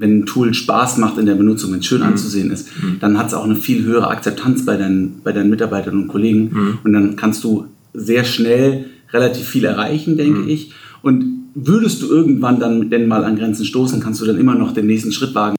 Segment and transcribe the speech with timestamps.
[0.00, 2.06] wenn ein Tool Spaß macht in der Benutzung, wenn es schön mhm.
[2.06, 2.96] anzusehen ist, mhm.
[3.00, 6.50] dann hat es auch eine viel höhere Akzeptanz bei deinen, bei deinen Mitarbeitern und Kollegen.
[6.52, 6.78] Mhm.
[6.82, 10.48] Und dann kannst du sehr schnell relativ viel erreichen, denke mhm.
[10.48, 10.72] ich.
[11.02, 14.72] Und würdest du irgendwann dann denn mal an Grenzen stoßen, kannst du dann immer noch
[14.72, 15.56] den nächsten Schritt wagen.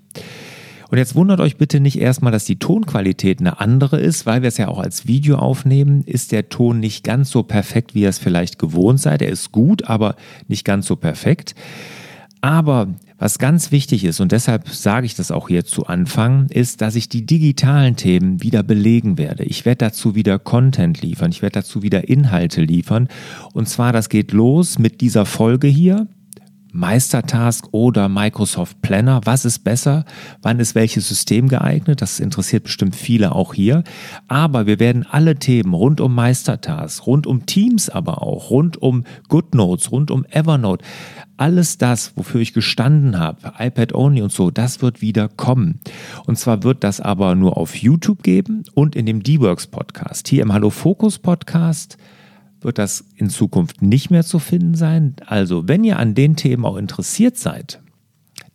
[0.90, 4.48] Und jetzt wundert euch bitte nicht erstmal, dass die Tonqualität eine andere ist, weil wir
[4.48, 8.10] es ja auch als Video aufnehmen, ist der Ton nicht ganz so perfekt, wie ihr
[8.10, 9.22] es vielleicht gewohnt seid.
[9.22, 10.16] Er ist gut, aber
[10.48, 11.54] nicht ganz so perfekt.
[12.42, 12.88] Aber
[13.18, 16.96] was ganz wichtig ist, und deshalb sage ich das auch hier zu Anfang, ist, dass
[16.96, 19.44] ich die digitalen Themen wieder belegen werde.
[19.46, 23.08] Ich werde dazu wieder Content liefern, ich werde dazu wieder Inhalte liefern.
[23.54, 26.08] Und zwar, das geht los mit dieser Folge hier.
[26.76, 29.22] Meistertask oder Microsoft Planner.
[29.24, 30.04] Was ist besser?
[30.42, 32.02] Wann ist welches System geeignet?
[32.02, 33.86] Das interessiert bestimmt viele auch hier.
[34.28, 39.06] Aber wir werden alle Themen rund um Meistertask, rund um Teams aber auch, rund um
[39.30, 40.84] GoodNotes, rund um Evernote,
[41.38, 45.80] alles das, wofür ich gestanden habe, iPad Only und so, das wird wieder kommen.
[46.26, 50.28] Und zwar wird das aber nur auf YouTube geben und in dem D-Works Podcast.
[50.28, 51.98] Hier im Hallo Focus Podcast
[52.66, 55.16] wird das in Zukunft nicht mehr zu finden sein.
[55.26, 57.80] Also, wenn ihr an den Themen auch interessiert seid,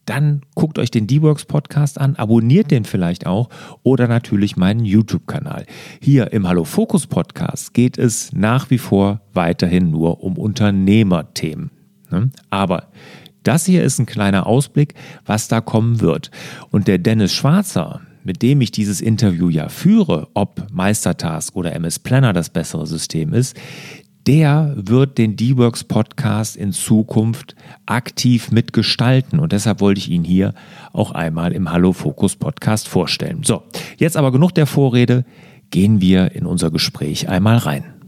[0.04, 3.48] dann guckt euch den D-Works Podcast an, abonniert den vielleicht auch
[3.84, 5.66] oder natürlich meinen YouTube-Kanal.
[6.00, 11.71] Hier im Hallo Focus Podcast geht es nach wie vor weiterhin nur um Unternehmerthemen.
[12.10, 12.31] Ne?
[12.50, 12.88] Aber
[13.44, 14.94] das hier ist ein kleiner Ausblick,
[15.25, 16.32] was da kommen wird.
[16.71, 21.99] Und der Dennis Schwarzer, mit dem ich dieses Interview ja führe, ob Meistertask oder MS
[21.99, 23.57] Planner das bessere System ist,
[24.27, 29.39] der wird den D-Works Podcast in Zukunft aktiv mitgestalten.
[29.39, 30.55] Und deshalb wollte ich ihn hier
[30.93, 33.43] auch einmal im Hallo Fokus Podcast vorstellen.
[33.43, 33.63] So,
[33.97, 35.25] jetzt aber genug der Vorrede.
[35.71, 38.00] Gehen wir in unser Gespräch einmal rein.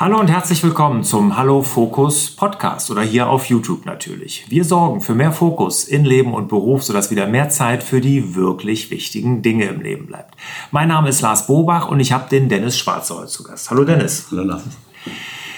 [0.00, 4.46] Hallo und herzlich willkommen zum Hallo Fokus Podcast oder hier auf YouTube natürlich.
[4.48, 8.36] Wir sorgen für mehr Fokus in Leben und Beruf, sodass wieder mehr Zeit für die
[8.36, 10.36] wirklich wichtigen Dinge im Leben bleibt.
[10.70, 13.70] Mein Name ist Lars Bobach und ich habe den Dennis Schwarzer heute zu Gast.
[13.72, 14.28] Hallo Dennis.
[14.30, 14.62] Hallo Lars.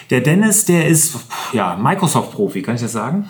[0.08, 1.18] Der Dennis, der ist
[1.52, 3.28] ja Microsoft-Profi, kann ich das sagen?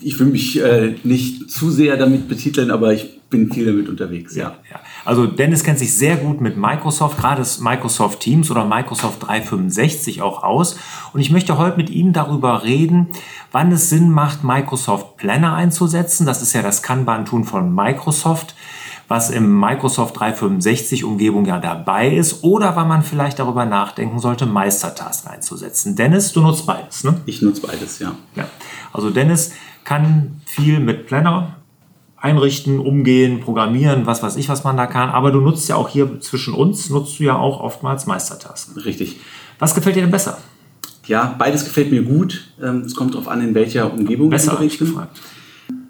[0.00, 4.34] Ich will mich äh, nicht zu sehr damit betiteln, aber ich bin viel damit unterwegs,
[4.34, 4.56] ja.
[4.70, 4.80] ja.
[5.04, 10.22] Also Dennis kennt sich sehr gut mit Microsoft, gerade das Microsoft Teams oder Microsoft 365
[10.22, 10.76] auch aus.
[11.12, 13.06] Und ich möchte heute mit ihm darüber reden,
[13.52, 16.26] wann es Sinn macht, Microsoft Planner einzusetzen.
[16.26, 18.56] Das ist ja das Kanban-Tool von Microsoft
[19.10, 24.46] was im Microsoft 365 Umgebung ja dabei ist oder wann man vielleicht darüber nachdenken sollte,
[24.46, 25.96] Meistertask einzusetzen.
[25.96, 27.20] Dennis, du nutzt beides, ne?
[27.26, 28.14] Ich nutze beides, ja.
[28.36, 28.44] ja.
[28.92, 29.50] Also Dennis
[29.82, 31.56] kann viel mit Planner
[32.18, 35.10] einrichten, umgehen, programmieren, was weiß ich, was man da kann.
[35.10, 38.80] Aber du nutzt ja auch hier zwischen uns, nutzt du ja auch oftmals Meistertasten.
[38.80, 39.18] Richtig.
[39.58, 40.38] Was gefällt dir denn besser?
[41.06, 42.52] Ja, beides gefällt mir gut.
[42.62, 44.86] Ähm, es kommt darauf an, in welcher Umgebung besser, ich bin.
[44.86, 45.18] Gefragt.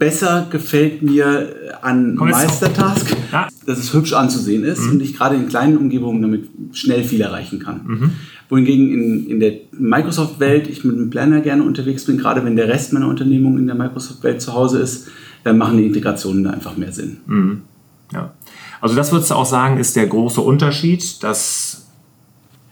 [0.01, 3.49] Besser gefällt mir an Meistertask, ja.
[3.67, 4.93] dass es hübsch anzusehen ist mhm.
[4.93, 7.81] und ich gerade in kleinen Umgebungen damit schnell viel erreichen kann.
[7.87, 8.11] Mhm.
[8.49, 12.67] Wohingegen in, in der Microsoft-Welt ich mit einem Planner gerne unterwegs bin, gerade wenn der
[12.67, 15.09] Rest meiner Unternehmung in der Microsoft-Welt zu Hause ist,
[15.45, 17.19] äh, machen die Integrationen da einfach mehr Sinn.
[17.27, 17.61] Mhm.
[18.13, 18.33] Ja.
[18.81, 21.90] Also das würdest du auch sagen, ist der große Unterschied, dass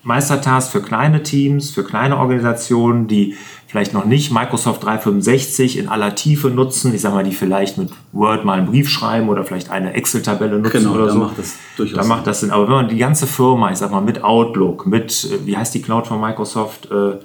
[0.08, 6.14] Meistertask für kleine Teams, für kleine Organisationen, die vielleicht noch nicht Microsoft 365 in aller
[6.14, 9.70] Tiefe nutzen, ich sage mal, die vielleicht mit Word mal einen Brief schreiben oder vielleicht
[9.70, 11.18] eine Excel-Tabelle nutzen genau, oder so.
[11.18, 12.50] Macht das durchaus da macht das Sinn.
[12.50, 15.74] Aber wenn man die ganze Firma, ich sag mal, mit Outlook, mit, äh, wie heißt
[15.74, 16.88] die Cloud von Microsoft?
[16.90, 17.18] Äh,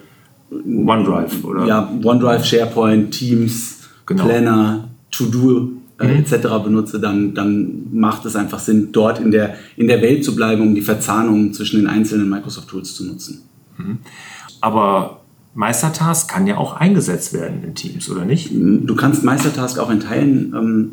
[0.52, 1.66] OneDrive, oder?
[1.66, 4.26] Ja, OneDrive, SharePoint, Teams, genau.
[4.26, 5.70] Planner, To-Do,
[6.04, 6.24] äh, mhm.
[6.24, 6.48] etc.
[6.64, 10.62] benutze, dann, dann macht es einfach Sinn, dort in der, in der Welt zu bleiben,
[10.62, 13.42] um die Verzahnung zwischen den einzelnen Microsoft-Tools zu nutzen.
[13.78, 14.00] Mhm.
[14.62, 15.22] Aber
[15.56, 18.52] Meistertask kann ja auch eingesetzt werden in Teams, oder nicht?
[18.52, 20.90] Du kannst Meistertask auch in Teilen ähm,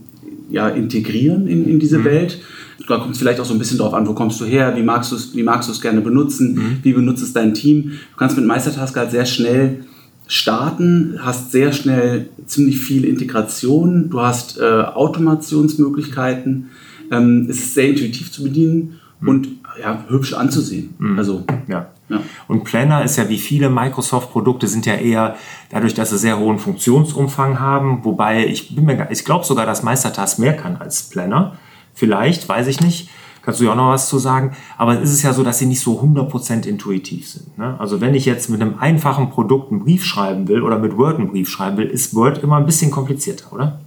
[0.51, 2.05] ja, integrieren in, in diese mhm.
[2.05, 2.41] Welt.
[2.89, 4.83] Da kommt es vielleicht auch so ein bisschen drauf an, wo kommst du her, wie
[4.83, 6.79] magst du es wie magst gerne benutzen, mhm.
[6.83, 7.93] wie benutzt es dein Team.
[8.13, 9.85] Du kannst mit Meistertask halt sehr schnell
[10.31, 16.71] starten, hast sehr schnell ziemlich viel Integration, du hast äh, Automationsmöglichkeiten,
[17.11, 19.29] ähm, es ist sehr intuitiv zu bedienen mhm.
[19.29, 19.49] und
[19.83, 20.95] ja, hübsch anzusehen.
[20.99, 21.19] Mhm.
[21.19, 21.89] Also, ja.
[22.09, 22.21] ja.
[22.47, 25.35] Und Planner ist ja wie viele Microsoft-Produkte sind ja eher
[25.71, 29.83] dadurch, dass sie sehr hohen Funktionsumfang haben, wobei ich bin mir, ich glaube sogar, dass
[29.83, 31.57] Meistertask mehr kann als Planner.
[31.93, 33.09] Vielleicht, weiß ich nicht.
[33.43, 34.53] Kannst du ja auch noch was zu sagen.
[34.77, 37.57] Aber es ist ja so, dass sie nicht so 100% intuitiv sind.
[37.59, 37.75] Ne?
[37.79, 41.19] Also wenn ich jetzt mit einem einfachen Produkt einen Brief schreiben will oder mit Word
[41.19, 43.81] einen Brief schreiben will, ist Word immer ein bisschen komplizierter, oder?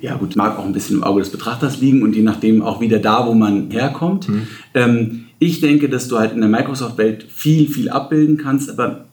[0.00, 2.80] ja gut, mag auch ein bisschen im Auge des Betrachters liegen und je nachdem auch
[2.80, 4.28] wieder da, wo man herkommt.
[4.28, 4.42] Mhm.
[4.74, 9.06] Ähm, ich denke, dass du halt in der Microsoft-Welt viel, viel abbilden kannst, aber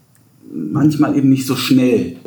[0.53, 2.17] manchmal eben nicht so schnell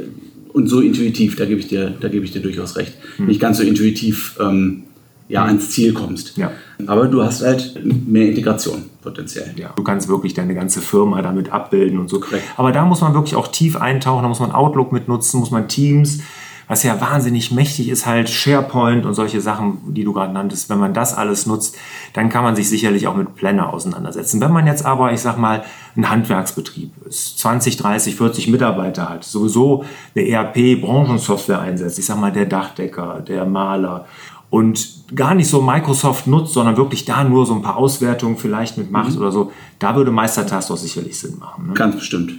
[0.52, 1.36] und so intuitiv.
[1.36, 2.94] Da gebe ich dir, da gebe ich dir durchaus recht.
[3.18, 3.26] Mhm.
[3.26, 4.84] Nicht ganz so intuitiv ähm,
[5.28, 5.48] ja, mhm.
[5.48, 6.36] ans Ziel kommst.
[6.36, 6.50] Ja.
[6.86, 9.54] Aber du hast halt mehr Integration potenziell.
[9.56, 9.70] Ja.
[9.76, 12.20] Du kannst wirklich deine ganze Firma damit abbilden und so.
[12.20, 12.44] Korrekt.
[12.56, 15.68] Aber da muss man wirklich auch tief eintauchen, da muss man Outlook mitnutzen, muss man
[15.68, 16.20] Teams
[16.68, 20.68] was ja wahnsinnig mächtig ist, halt SharePoint und solche Sachen, die du gerade nanntest.
[20.68, 21.76] Wenn man das alles nutzt,
[22.12, 24.40] dann kann man sich sicherlich auch mit Planner auseinandersetzen.
[24.40, 25.64] Wenn man jetzt aber, ich sag mal,
[25.96, 29.84] ein Handwerksbetrieb ist, 20, 30, 40 Mitarbeiter hat, sowieso
[30.14, 34.06] eine ERP-Branchensoftware einsetzt, ich sag mal, der Dachdecker, der Maler
[34.50, 38.78] und gar nicht so Microsoft nutzt, sondern wirklich da nur so ein paar Auswertungen vielleicht
[38.78, 39.18] mitmacht mhm.
[39.18, 41.68] oder so, da würde Meistertask doch sicherlich Sinn machen.
[41.68, 41.74] Ne?
[41.74, 42.32] Ganz bestimmt.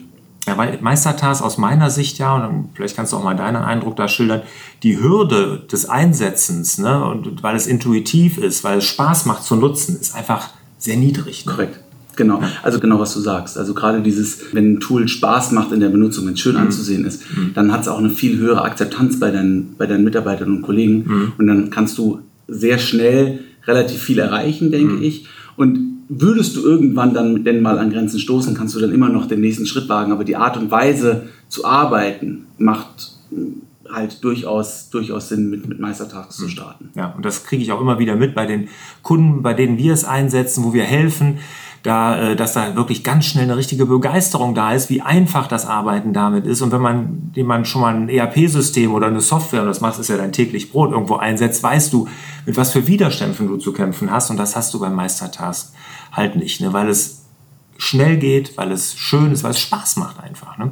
[0.47, 3.97] Ja, weil Meistertask aus meiner Sicht ja, und vielleicht kannst du auch mal deinen Eindruck
[3.97, 4.43] da schildern,
[4.81, 9.57] die Hürde des Einsetzens, ne, und weil es intuitiv ist, weil es Spaß macht zu
[9.57, 11.45] nutzen, ist einfach sehr niedrig.
[11.45, 11.51] Ne?
[11.51, 11.79] Korrekt.
[12.17, 13.57] Genau, also genau was du sagst.
[13.57, 16.63] Also gerade dieses, wenn ein Tool Spaß macht in der Benutzung, wenn es schön mhm.
[16.63, 17.51] anzusehen ist, mhm.
[17.53, 21.05] dann hat es auch eine viel höhere Akzeptanz bei deinen, bei deinen Mitarbeitern und Kollegen.
[21.07, 21.31] Mhm.
[21.37, 25.03] Und dann kannst du sehr schnell relativ viel erreichen, denke mhm.
[25.03, 25.27] ich.
[25.55, 25.79] Und
[26.09, 29.41] würdest du irgendwann dann denn mal an Grenzen stoßen, kannst du dann immer noch den
[29.41, 30.11] nächsten Schritt wagen.
[30.11, 33.11] Aber die Art und Weise zu arbeiten macht
[33.91, 36.49] halt durchaus, durchaus Sinn, mit, mit Meistertasks zu hm.
[36.49, 36.89] starten.
[36.95, 38.69] Ja, und das kriege ich auch immer wieder mit bei den
[39.01, 41.39] Kunden, bei denen wir es einsetzen, wo wir helfen
[41.87, 45.65] da, äh, dass da wirklich ganz schnell eine richtige Begeisterung da ist, wie einfach das
[45.65, 46.61] Arbeiten damit ist.
[46.61, 50.09] Und wenn man jemand schon mal ein ERP-System oder eine Software, und das machst ist
[50.09, 52.07] ja dein täglich Brot, irgendwo einsetzt, weißt du,
[52.45, 54.29] mit was für Widerständen du zu kämpfen hast.
[54.29, 55.73] Und das hast du beim Meistertask
[56.11, 56.73] halt nicht, ne?
[56.73, 57.26] weil es
[57.77, 60.57] schnell geht, weil es schön ist, weil es Spaß macht einfach.
[60.57, 60.71] Ne?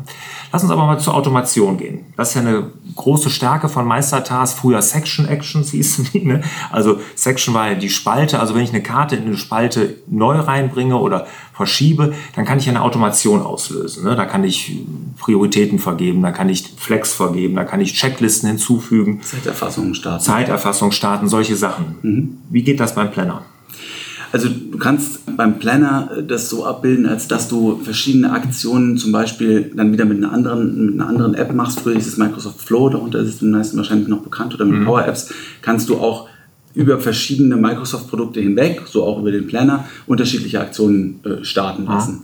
[0.52, 2.06] Lass uns aber mal zur Automation gehen.
[2.18, 4.58] Das ist ja eine große Stärke von Meistertask.
[4.58, 6.26] Früher Section Actions hießen die.
[6.26, 6.42] Ne?
[6.72, 8.40] Also Section war ja die Spalte.
[8.40, 12.68] Also wenn ich eine Karte in eine Spalte neu reinbringe oder verschiebe, dann kann ich
[12.68, 14.04] eine Automation auslösen.
[14.04, 14.16] Ne?
[14.16, 14.84] Da kann ich
[15.20, 19.22] Prioritäten vergeben, da kann ich Flex vergeben, da kann ich Checklisten hinzufügen.
[19.22, 20.24] Zeiterfassung starten.
[20.24, 21.96] Zeiterfassung starten, solche Sachen.
[22.02, 22.38] Mhm.
[22.50, 23.44] Wie geht das beim Planner?
[24.36, 29.72] Also du kannst beim Planner das so abbilden, als dass du verschiedene Aktionen zum Beispiel
[29.74, 31.80] dann wieder mit einer anderen, mit einer anderen App machst.
[31.80, 34.82] Früher hieß es Microsoft Flow, darunter ist es den meisten wahrscheinlich noch bekannt, oder mit
[34.82, 34.84] mhm.
[34.84, 36.28] Power Apps kannst du auch
[36.74, 42.24] über verschiedene Microsoft-Produkte hinweg, so auch über den Planner, unterschiedliche Aktionen äh, starten lassen.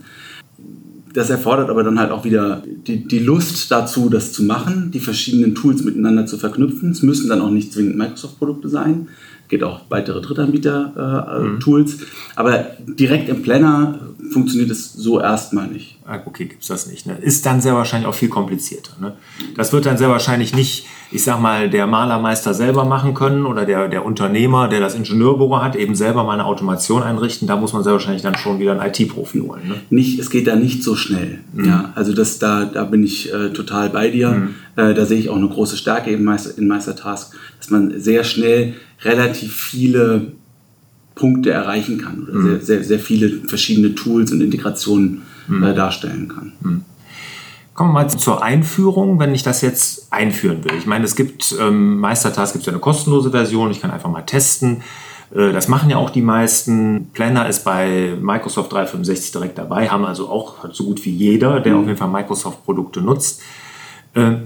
[1.14, 5.00] Das erfordert aber dann halt auch wieder die, die Lust dazu, das zu machen, die
[5.00, 6.90] verschiedenen Tools miteinander zu verknüpfen.
[6.90, 9.08] Es müssen dann auch nicht zwingend Microsoft-Produkte sein
[9.52, 11.94] geht auch weitere Drittanbieter-Tools.
[11.94, 12.06] Äh, mhm.
[12.36, 13.98] Aber direkt im Planner
[14.32, 15.98] funktioniert es so erstmal nicht.
[16.06, 17.06] Ah, okay, gibt es das nicht.
[17.06, 17.18] Ne?
[17.20, 18.92] Ist dann sehr wahrscheinlich auch viel komplizierter.
[18.98, 19.12] Ne?
[19.54, 23.66] Das wird dann sehr wahrscheinlich nicht, ich sag mal, der Malermeister selber machen können oder
[23.66, 27.46] der, der Unternehmer, der das Ingenieurbüro hat, eben selber mal eine Automation einrichten.
[27.46, 29.68] Da muss man sehr wahrscheinlich dann schon wieder einen IT-Profi holen.
[29.68, 29.74] Ne?
[29.90, 31.40] Nicht, es geht da nicht so schnell.
[31.52, 31.64] Mhm.
[31.64, 34.30] Ja, also das, da, da bin ich äh, total bei dir.
[34.30, 34.54] Mhm.
[34.76, 38.24] Äh, da sehe ich auch eine große Stärke in, Meister, in Meistertask, dass man sehr
[38.24, 40.32] schnell relativ viele
[41.14, 42.48] Punkte erreichen kann oder mhm.
[42.48, 45.62] sehr, sehr, sehr viele verschiedene Tools und Integrationen mhm.
[45.62, 46.52] äh, darstellen kann.
[46.60, 46.84] Mhm.
[47.74, 50.72] Kommen wir mal zur Einführung, wenn ich das jetzt einführen will.
[50.78, 54.10] Ich meine, es gibt ähm, Meistertask, gibt es ja eine kostenlose Version, ich kann einfach
[54.10, 54.82] mal testen.
[55.34, 57.10] Äh, das machen ja auch die meisten.
[57.12, 61.74] Planner ist bei Microsoft 365 direkt dabei, haben also auch so gut wie jeder, der
[61.74, 61.80] mhm.
[61.80, 63.40] auf jeden Fall Microsoft-Produkte nutzt.
[64.14, 64.36] Äh,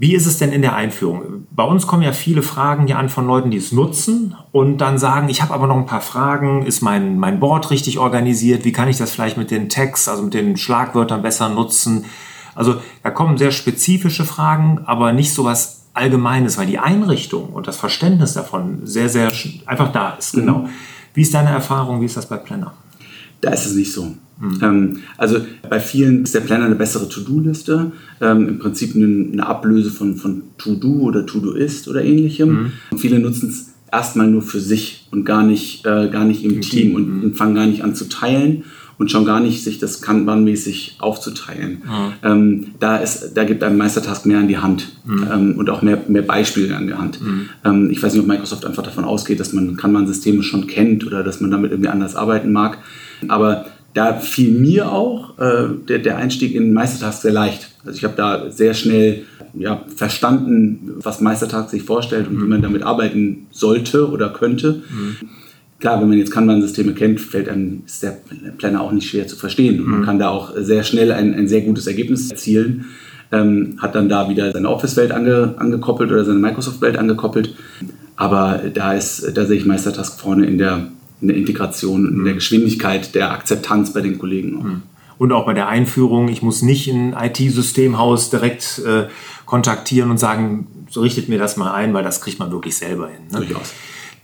[0.00, 1.48] wie ist es denn in der Einführung?
[1.50, 4.96] Bei uns kommen ja viele Fragen hier an von Leuten, die es nutzen und dann
[4.96, 6.64] sagen, ich habe aber noch ein paar Fragen.
[6.64, 8.64] Ist mein, mein Board richtig organisiert?
[8.64, 12.04] Wie kann ich das vielleicht mit den Tags, also mit den Schlagwörtern besser nutzen?
[12.54, 17.66] Also da kommen sehr spezifische Fragen, aber nicht so was Allgemeines, weil die Einrichtung und
[17.66, 19.32] das Verständnis davon sehr, sehr
[19.66, 20.36] einfach da ist.
[20.36, 20.40] Mhm.
[20.40, 20.68] Genau.
[21.14, 22.00] Wie ist deine Erfahrung?
[22.00, 22.72] Wie ist das bei Planner?
[23.40, 24.14] Da ist es nicht so.
[24.40, 24.58] Mhm.
[24.62, 29.90] Ähm, also bei vielen ist der Planner eine bessere To-Do-Liste, ähm, im Prinzip eine, Ablöse
[29.90, 32.48] von, von To-Do oder To-Do-Ist oder ähnlichem.
[32.48, 32.72] Mhm.
[32.92, 36.54] Und viele nutzen es erstmal nur für sich und gar nicht, äh, gar nicht im,
[36.54, 36.94] Im Team, Team.
[36.94, 37.22] Und, mhm.
[37.24, 38.64] und, fangen gar nicht an zu teilen
[38.98, 41.82] und schon gar nicht sich das Kanban-mäßig aufzuteilen.
[41.84, 42.12] Mhm.
[42.22, 45.28] Ähm, da, ist, da gibt einem Meistertask mehr an die Hand mhm.
[45.32, 47.20] ähm, und auch mehr, mehr Beispiele an die Hand.
[47.20, 47.48] Mhm.
[47.64, 51.22] Ähm, ich weiß nicht, ob Microsoft einfach davon ausgeht, dass man Kanban-Systeme schon kennt oder
[51.22, 52.78] dass man damit irgendwie anders arbeiten mag.
[53.28, 57.70] Aber da fiel mir auch äh, der, der Einstieg in Meistertask sehr leicht.
[57.84, 59.24] Also ich habe da sehr schnell
[59.54, 62.48] ja, verstanden, was Meistertask sich vorstellt und wie mhm.
[62.48, 64.82] man damit arbeiten sollte oder könnte.
[64.90, 65.16] Mhm
[65.80, 68.18] klar, wenn man jetzt Kanban-Systeme kennt, fällt einem ist der
[68.58, 69.82] Planner auch nicht schwer zu verstehen.
[69.82, 69.90] Mhm.
[69.90, 72.86] Man kann da auch sehr schnell ein, ein sehr gutes Ergebnis erzielen.
[73.30, 77.54] Ähm, hat dann da wieder seine Office-Welt ange, angekoppelt oder seine Microsoft-Welt angekoppelt.
[78.16, 80.88] Aber da, ist, da sehe ich Meistertask vorne in der,
[81.20, 82.38] in der Integration und in der mhm.
[82.38, 84.58] Geschwindigkeit der Akzeptanz bei den Kollegen.
[84.58, 84.64] Auch.
[84.64, 84.82] Mhm.
[85.18, 89.08] Und auch bei der Einführung, ich muss nicht ein IT-Systemhaus direkt äh,
[89.46, 93.08] kontaktieren und sagen, so richtet mir das mal ein, weil das kriegt man wirklich selber
[93.08, 93.22] hin.
[93.30, 93.38] Ne?
[93.38, 93.74] Durchaus.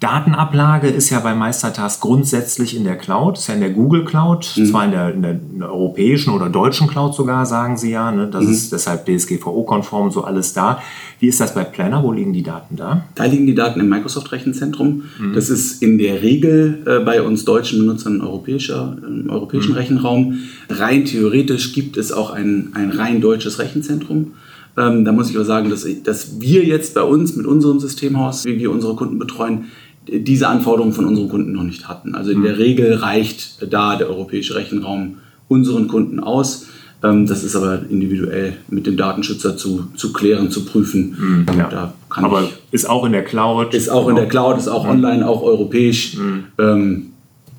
[0.00, 4.52] Datenablage ist ja bei Meistertask grundsätzlich in der Cloud, ist ja in der Google Cloud,
[4.56, 4.66] mhm.
[4.66, 8.10] zwar in der, in der, europäischen oder deutschen Cloud sogar, sagen sie ja.
[8.10, 8.28] Ne?
[8.30, 8.50] Das mhm.
[8.50, 10.82] ist deshalb DSGVO-konform, so alles da.
[11.20, 12.02] Wie ist das bei Planner?
[12.02, 13.06] Wo liegen die Daten da?
[13.14, 15.04] Da liegen die Daten im Microsoft-Rechenzentrum.
[15.18, 15.32] Mhm.
[15.34, 19.78] Das ist in der Regel äh, bei uns deutschen Benutzern europäischer, im europäischen mhm.
[19.78, 20.38] Rechenraum.
[20.68, 24.32] Rein theoretisch gibt es auch ein, ein rein deutsches Rechenzentrum.
[24.76, 28.44] Ähm, da muss ich aber sagen, dass, dass wir jetzt bei uns mit unserem Systemhaus,
[28.44, 29.66] wie wir unsere Kunden betreuen,
[30.06, 32.14] diese Anforderungen von unseren Kunden noch nicht hatten.
[32.14, 32.58] Also in der mhm.
[32.58, 36.66] Regel reicht da der europäische Rechenraum unseren Kunden aus.
[37.02, 41.46] Ähm, das ist aber individuell mit dem Datenschützer zu, zu klären, zu prüfen.
[41.48, 41.94] Mhm, ja.
[42.08, 43.74] aber ist auch in der Cloud.
[43.74, 44.90] Ist auch in der Cloud, ist auch mhm.
[44.90, 46.16] online, auch europäisch.
[46.16, 46.44] Mhm.
[46.58, 47.06] Ähm,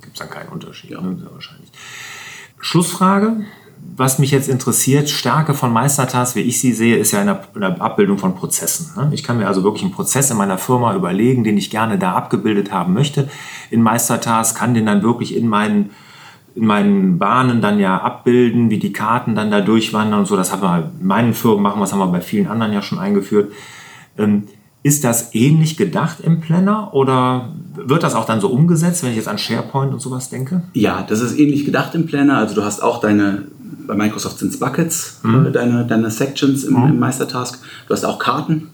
[0.02, 1.02] Gibt es dann keinen Unterschied, ja.
[1.02, 1.18] ne?
[1.34, 1.70] wahrscheinlich.
[2.60, 3.38] Schlussfrage
[3.98, 7.82] was mich jetzt interessiert, Stärke von Meistertask, wie ich sie sehe, ist ja in der,
[7.82, 8.92] Abbildung von Prozessen.
[8.96, 9.12] Ne?
[9.14, 12.14] Ich kann mir also wirklich einen Prozess in meiner Firma überlegen, den ich gerne da
[12.14, 13.30] abgebildet haben möchte.
[13.70, 15.92] In Meistertask kann den dann wirklich in meinen
[16.56, 20.38] in meinen Bahnen dann ja abbilden, wie die Karten dann da durchwandern und so.
[20.38, 22.98] Das haben wir in meinen Firmen machen, was haben wir bei vielen anderen ja schon
[22.98, 23.52] eingeführt.
[24.18, 24.44] Ähm,
[24.82, 29.18] ist das ähnlich gedacht im Planner oder wird das auch dann so umgesetzt, wenn ich
[29.18, 30.62] jetzt an SharePoint und sowas denke?
[30.74, 32.38] Ja, das ist ähnlich gedacht im Planner.
[32.38, 33.46] Also du hast auch deine
[33.88, 35.52] bei Microsoft sind es Buckets, mhm.
[35.54, 36.90] deine, deine Sections im, mhm.
[36.90, 37.60] im Meistertask.
[37.88, 38.70] Du hast auch Karten.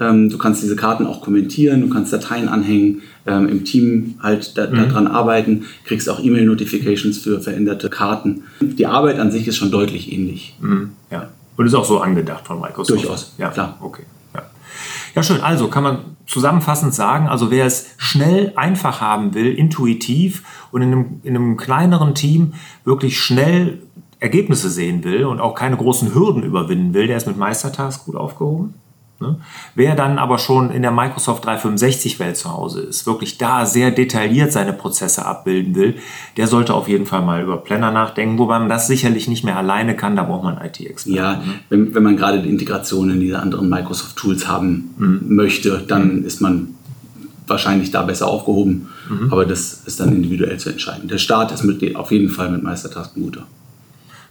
[0.00, 4.58] Ähm, du kannst diese Karten auch kommentieren, du kannst Dateien anhängen, ähm, im Team halt
[4.58, 4.74] da, mhm.
[4.74, 8.42] daran arbeiten, kriegst auch E-Mail-Notifications für veränderte Karten.
[8.60, 10.56] Die Arbeit an sich ist schon deutlich ähnlich.
[10.60, 10.90] Mhm.
[11.10, 11.28] Ja.
[11.56, 13.02] Und ist auch so angedacht von Microsoft.
[13.02, 13.50] Durchaus, ja.
[13.50, 13.78] Klar.
[13.80, 14.02] Okay.
[14.34, 14.42] Ja.
[15.14, 15.40] ja, schön.
[15.40, 20.42] Also kann man zusammenfassend sagen, also wer es schnell, einfach haben will, intuitiv
[20.72, 22.54] und in einem, in einem kleineren Team
[22.84, 23.78] wirklich schnell
[24.20, 28.16] Ergebnisse sehen will und auch keine großen Hürden überwinden will, der ist mit Meistertask gut
[28.16, 28.74] aufgehoben.
[29.20, 29.36] Ne?
[29.74, 34.52] Wer dann aber schon in der Microsoft 365-Welt zu Hause ist, wirklich da sehr detailliert
[34.52, 35.94] seine Prozesse abbilden will,
[36.36, 39.56] der sollte auf jeden Fall mal über Planner nachdenken, wobei man das sicherlich nicht mehr
[39.56, 41.16] alleine kann, da braucht man IT-Experten.
[41.16, 41.42] Ja, ne?
[41.68, 45.36] wenn, wenn man gerade die Integration in diese anderen Microsoft-Tools haben mhm.
[45.36, 46.24] möchte, dann mhm.
[46.24, 46.74] ist man
[47.46, 49.32] wahrscheinlich da besser aufgehoben, mhm.
[49.32, 51.08] aber das ist dann individuell zu entscheiden.
[51.08, 53.46] Der Start ist mit, auf jeden Fall mit Meistertask guter.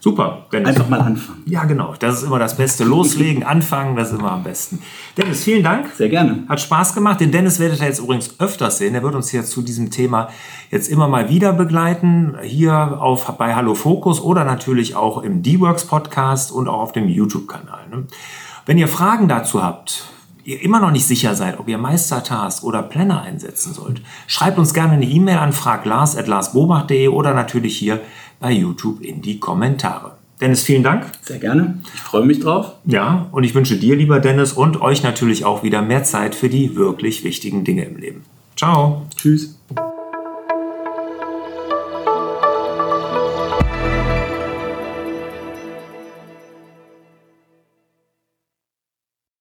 [0.04, 0.48] Super.
[0.52, 0.68] Dennis.
[0.68, 1.44] Einfach mal anfangen.
[1.46, 1.94] Ja, genau.
[1.98, 2.84] Das ist immer das Beste.
[2.84, 4.82] Loslegen, anfangen, das ist immer am besten.
[5.16, 5.92] Dennis, vielen Dank.
[5.96, 6.44] Sehr gerne.
[6.50, 7.22] Hat Spaß gemacht.
[7.22, 8.92] Den Dennis werdet ihr jetzt übrigens öfters sehen.
[8.92, 10.28] Der wird uns hier zu diesem Thema
[10.72, 12.36] jetzt immer mal wieder begleiten.
[12.44, 17.08] Hier auf, bei Hallo Fokus oder natürlich auch im D-Works Podcast und auch auf dem
[17.08, 17.88] YouTube-Kanal.
[17.90, 18.04] Ne?
[18.66, 20.04] Wenn ihr Fragen dazu habt,
[20.44, 24.74] ihr immer noch nicht sicher seid, ob ihr Meistertask oder Planner einsetzen sollt, schreibt uns
[24.74, 28.02] gerne eine E-Mail an fraglars.larsbobach.de oder natürlich hier
[28.44, 30.18] bei YouTube in die Kommentare.
[30.42, 31.06] Dennis, vielen Dank.
[31.22, 31.78] Sehr gerne.
[31.96, 32.74] Ich freue mich drauf.
[32.84, 36.50] Ja, und ich wünsche dir, lieber Dennis, und euch natürlich auch wieder mehr Zeit für
[36.50, 38.26] die wirklich wichtigen Dinge im Leben.
[38.58, 39.08] Ciao.
[39.16, 39.58] Tschüss.